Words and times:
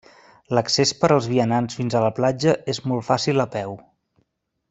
L'accés 0.57 0.93
per 1.01 1.09
als 1.15 1.27
vianants 1.33 1.77
fins 1.81 1.97
a 1.99 2.03
la 2.05 2.09
platja 2.21 2.57
és 2.75 2.81
molt 2.93 3.07
fàcil 3.11 3.45
a 3.47 3.49
peu. 3.59 3.77